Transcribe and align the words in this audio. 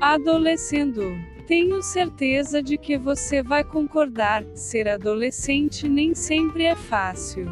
Adolescendo. 0.00 1.18
Tenho 1.48 1.82
certeza 1.82 2.62
de 2.62 2.78
que 2.78 2.96
você 2.96 3.42
vai 3.42 3.64
concordar: 3.64 4.44
ser 4.54 4.88
adolescente 4.88 5.88
nem 5.88 6.14
sempre 6.14 6.64
é 6.64 6.76
fácil. 6.76 7.46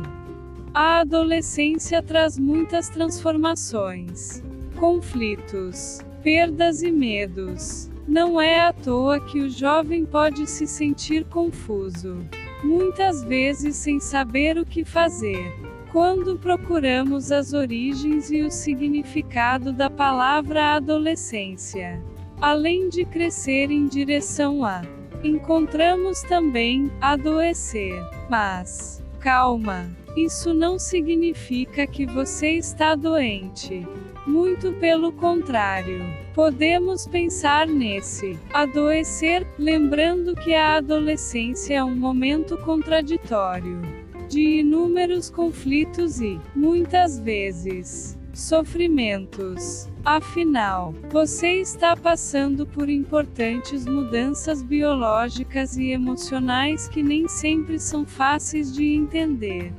A 0.72 1.00
adolescência 1.00 2.00
traz 2.00 2.38
muitas 2.38 2.88
transformações, 2.88 4.44
conflitos, 4.76 6.00
perdas 6.22 6.82
e 6.82 6.92
medos. 6.92 7.90
Não 8.06 8.40
é 8.40 8.60
à 8.60 8.72
toa 8.72 9.18
que 9.18 9.40
o 9.40 9.50
jovem 9.50 10.06
pode 10.06 10.48
se 10.48 10.68
sentir 10.68 11.24
confuso, 11.24 12.24
muitas 12.62 13.24
vezes 13.24 13.74
sem 13.74 13.98
saber 13.98 14.56
o 14.56 14.64
que 14.64 14.84
fazer. 14.84 15.52
Quando 15.90 16.38
procuramos 16.38 17.32
as 17.32 17.52
origens 17.52 18.30
e 18.30 18.42
o 18.42 18.52
significado 18.52 19.72
da 19.72 19.90
palavra 19.90 20.74
adolescência, 20.74 22.00
além 22.40 22.88
de 22.88 23.04
crescer 23.04 23.70
em 23.70 23.86
direção 23.86 24.64
a, 24.64 24.82
encontramos 25.22 26.22
também 26.22 26.90
adoecer. 27.00 27.94
Mas, 28.28 29.02
calma, 29.20 29.90
isso 30.16 30.54
não 30.54 30.78
significa 30.78 31.86
que 31.86 32.06
você 32.06 32.52
está 32.52 32.94
doente. 32.94 33.86
Muito 34.26 34.72
pelo 34.74 35.12
contrário. 35.12 36.02
Podemos 36.34 37.06
pensar 37.06 37.66
nesse 37.66 38.38
adoecer, 38.52 39.46
lembrando 39.58 40.34
que 40.34 40.52
a 40.52 40.76
adolescência 40.76 41.74
é 41.74 41.84
um 41.84 41.94
momento 41.94 42.56
contraditório 42.58 43.80
de 44.28 44.60
inúmeros 44.60 45.30
conflitos 45.30 46.20
e, 46.20 46.40
muitas 46.54 47.18
vezes, 47.20 48.18
sofrimentos. 48.36 49.88
Afinal, 50.04 50.94
você 51.10 51.60
está 51.60 51.96
passando 51.96 52.66
por 52.66 52.90
importantes 52.90 53.86
mudanças 53.86 54.62
biológicas 54.62 55.78
e 55.78 55.90
emocionais 55.90 56.86
que 56.86 57.02
nem 57.02 57.26
sempre 57.26 57.78
são 57.78 58.04
fáceis 58.04 58.72
de 58.72 58.84
entender. 58.84 59.72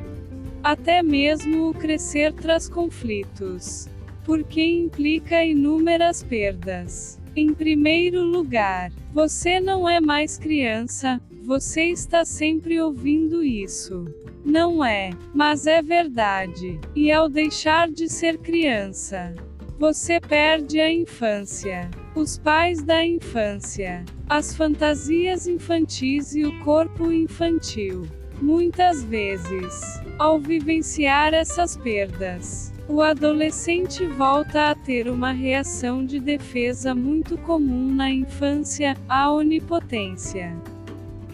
Até 0.64 1.04
mesmo 1.04 1.70
o 1.70 1.74
crescer 1.74 2.34
traz 2.34 2.68
conflitos, 2.68 3.88
porque 4.26 4.62
implica 4.62 5.46
inúmeras 5.46 6.24
perdas. 6.24 7.22
Em 7.36 7.54
primeiro 7.54 8.24
lugar, 8.24 8.92
você 9.14 9.60
não 9.60 9.88
é 9.88 10.02
mais 10.02 10.40
criança, 10.40 11.22
você 11.48 11.86
está 11.86 12.26
sempre 12.26 12.82
ouvindo 12.82 13.42
isso. 13.42 14.06
Não 14.44 14.84
é, 14.84 15.12
mas 15.34 15.66
é 15.66 15.82
verdade. 15.82 16.78
E 16.94 17.10
ao 17.10 17.30
deixar 17.30 17.90
de 17.90 18.10
ser 18.10 18.38
criança, 18.40 19.34
você 19.80 20.20
perde 20.20 20.82
a 20.82 20.92
infância, 20.92 21.90
os 22.14 22.38
pais 22.38 22.84
da 22.84 23.02
infância, 23.06 24.04
as 24.28 24.58
fantasias 24.58 25.48
infantis 25.48 26.36
e 26.36 26.44
o 26.44 26.60
corpo 26.66 27.14
infantil. 27.14 28.06
Muitas 28.42 29.02
vezes, 29.06 30.02
ao 30.20 30.42
vivenciar 30.42 31.34
essas 31.34 31.78
perdas, 31.78 32.74
o 32.90 33.02
adolescente 33.02 34.06
volta 34.06 34.72
a 34.72 34.76
ter 34.76 35.08
uma 35.08 35.32
reação 35.32 36.06
de 36.06 36.20
defesa 36.20 36.94
muito 36.94 37.38
comum 37.38 37.90
na 37.96 38.12
infância, 38.12 38.98
a 39.08 39.32
onipotência. 39.32 40.54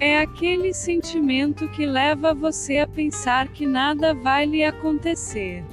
É 0.06 0.20
aquele 0.20 0.74
sentimento 0.74 1.66
que 1.70 1.86
leva 1.86 2.34
você 2.34 2.80
a 2.80 2.86
pensar 2.86 3.48
que 3.48 3.66
nada 3.66 4.14
vai 4.14 4.46
lhe 4.46 4.62
acontecer. 4.62 5.64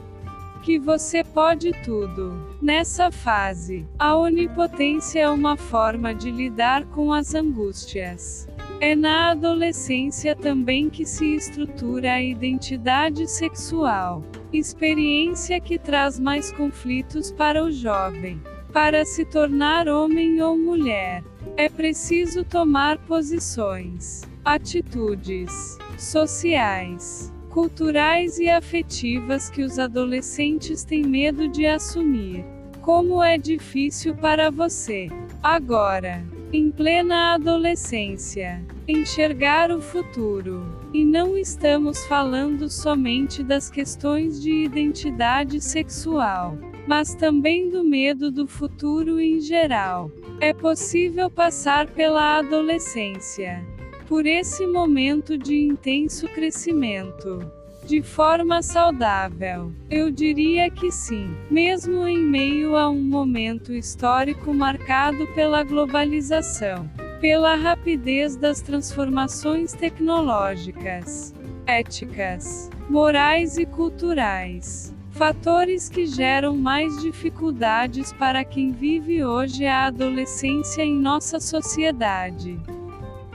Que 0.62 0.78
você 0.78 1.24
pode 1.24 1.72
tudo. 1.82 2.56
Nessa 2.62 3.10
fase, 3.10 3.88
a 3.98 4.16
onipotência 4.16 5.18
é 5.18 5.28
uma 5.28 5.56
forma 5.56 6.14
de 6.14 6.30
lidar 6.30 6.84
com 6.90 7.12
as 7.12 7.34
angústias. 7.34 8.48
É 8.80 8.94
na 8.94 9.32
adolescência 9.32 10.36
também 10.36 10.88
que 10.88 11.04
se 11.04 11.34
estrutura 11.34 12.12
a 12.12 12.22
identidade 12.22 13.28
sexual, 13.28 14.22
experiência 14.52 15.60
que 15.60 15.76
traz 15.76 16.20
mais 16.20 16.52
conflitos 16.52 17.32
para 17.32 17.64
o 17.64 17.72
jovem. 17.72 18.40
Para 18.72 19.04
se 19.04 19.24
tornar 19.24 19.88
homem 19.88 20.40
ou 20.40 20.56
mulher, 20.56 21.24
é 21.56 21.68
preciso 21.68 22.44
tomar 22.44 22.98
posições, 22.98 24.22
atitudes 24.44 25.78
sociais, 25.98 27.32
culturais 27.50 28.38
e 28.38 28.48
afetivas 28.48 29.50
que 29.50 29.62
os 29.62 29.78
adolescentes 29.78 30.84
têm 30.84 31.02
medo 31.04 31.48
de 31.48 31.66
assumir. 31.66 32.44
Como 32.80 33.22
é 33.22 33.36
difícil 33.36 34.14
para 34.14 34.50
você, 34.50 35.08
agora, 35.42 36.24
em 36.52 36.70
plena 36.70 37.34
adolescência, 37.34 38.64
enxergar 38.88 39.70
o 39.70 39.80
futuro. 39.80 40.64
E 40.92 41.04
não 41.04 41.36
estamos 41.36 42.04
falando 42.06 42.68
somente 42.68 43.42
das 43.42 43.70
questões 43.70 44.42
de 44.42 44.64
identidade 44.64 45.60
sexual, 45.60 46.58
mas 46.88 47.14
também 47.14 47.68
do 47.68 47.84
medo 47.84 48.30
do 48.30 48.48
futuro 48.48 49.20
em 49.20 49.40
geral. 49.40 50.10
É 50.40 50.52
possível 50.52 51.30
passar 51.30 51.86
pela 51.88 52.38
adolescência 52.38 53.64
por 54.10 54.26
esse 54.26 54.66
momento 54.66 55.38
de 55.38 55.54
intenso 55.54 56.26
crescimento 56.26 57.48
de 57.86 58.02
forma 58.02 58.60
saudável? 58.60 59.72
Eu 59.88 60.10
diria 60.10 60.68
que 60.68 60.90
sim, 60.90 61.32
mesmo 61.48 62.08
em 62.08 62.18
meio 62.18 62.74
a 62.74 62.90
um 62.90 63.00
momento 63.00 63.72
histórico 63.72 64.52
marcado 64.52 65.28
pela 65.28 65.62
globalização, 65.62 66.90
pela 67.20 67.54
rapidez 67.54 68.34
das 68.34 68.60
transformações 68.60 69.74
tecnológicas, 69.74 71.32
éticas, 71.64 72.68
morais 72.88 73.58
e 73.58 73.64
culturais. 73.64 74.92
Fatores 75.12 75.88
que 75.88 76.04
geram 76.04 76.56
mais 76.56 77.00
dificuldades 77.00 78.12
para 78.14 78.44
quem 78.44 78.72
vive 78.72 79.24
hoje 79.24 79.66
a 79.66 79.86
adolescência 79.86 80.82
em 80.82 80.96
nossa 80.96 81.38
sociedade. 81.38 82.58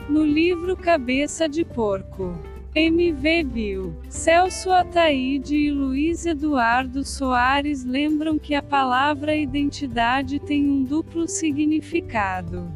No 0.08 0.24
livro 0.24 0.78
Cabeça 0.78 1.50
de 1.50 1.66
Porco, 1.66 2.38
MV 2.76 3.44
Bill, 3.44 3.96
Celso 4.08 4.72
Ataíde 4.72 5.56
e 5.56 5.72
Luiz 5.72 6.28
Eduardo 6.28 7.04
Soares 7.04 7.84
lembram 7.84 8.38
que 8.38 8.54
a 8.54 8.62
palavra 8.62 9.36
identidade 9.36 10.38
tem 10.38 10.70
um 10.70 10.84
duplo 10.84 11.28
significado. 11.28 12.72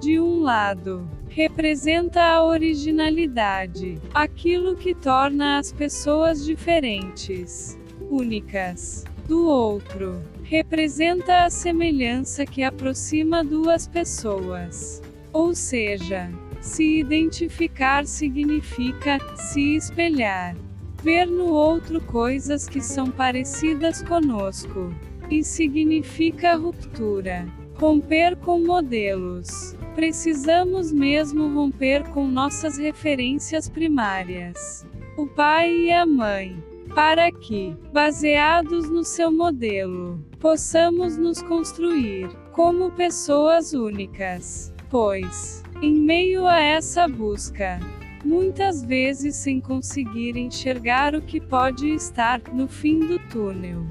De 0.00 0.18
um 0.18 0.40
lado, 0.40 1.06
representa 1.28 2.22
a 2.22 2.42
originalidade, 2.42 3.98
aquilo 4.14 4.76
que 4.76 4.94
torna 4.94 5.58
as 5.58 5.70
pessoas 5.74 6.42
diferentes, 6.42 7.78
únicas. 8.08 9.04
Do 9.28 9.46
outro, 9.46 10.22
representa 10.42 11.44
a 11.44 11.50
semelhança 11.50 12.46
que 12.46 12.62
aproxima 12.62 13.44
duas 13.44 13.86
pessoas. 13.86 15.02
Ou 15.32 15.54
seja, 15.54 16.30
se 16.66 16.98
identificar 16.98 18.04
significa 18.06 19.18
se 19.36 19.76
espelhar. 19.76 20.56
Ver 21.02 21.26
no 21.26 21.46
outro 21.46 22.00
coisas 22.00 22.68
que 22.68 22.80
são 22.80 23.10
parecidas 23.10 24.02
conosco. 24.02 24.92
E 25.30 25.42
significa 25.44 26.56
ruptura. 26.56 27.46
Romper 27.76 28.36
com 28.36 28.64
modelos. 28.64 29.76
Precisamos 29.94 30.92
mesmo 30.92 31.54
romper 31.54 32.02
com 32.10 32.26
nossas 32.26 32.76
referências 32.78 33.68
primárias. 33.68 34.84
O 35.16 35.26
pai 35.26 35.72
e 35.72 35.92
a 35.92 36.04
mãe. 36.04 36.62
Para 36.94 37.30
que, 37.30 37.76
baseados 37.92 38.88
no 38.88 39.04
seu 39.04 39.30
modelo, 39.30 40.18
possamos 40.40 41.16
nos 41.16 41.42
construir 41.42 42.28
como 42.52 42.90
pessoas 42.90 43.74
únicas. 43.74 44.72
Pois, 44.88 45.62
em 45.82 45.94
meio 45.94 46.46
a 46.46 46.58
essa 46.58 47.06
busca, 47.06 47.78
muitas 48.24 48.82
vezes 48.82 49.36
sem 49.36 49.60
conseguir 49.60 50.36
enxergar 50.36 51.14
o 51.14 51.20
que 51.20 51.40
pode 51.40 51.88
estar 51.90 52.40
no 52.52 52.66
fim 52.66 53.00
do 53.00 53.18
túnel, 53.30 53.86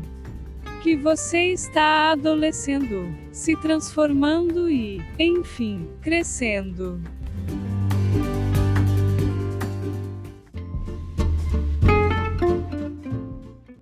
que 0.81 0.95
você 0.95 1.53
está 1.53 2.11
adolescendo, 2.11 3.07
se 3.31 3.55
transformando 3.57 4.69
e, 4.69 5.01
enfim, 5.19 5.87
crescendo. 6.01 7.01